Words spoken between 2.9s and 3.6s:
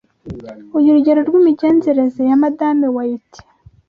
Wayiti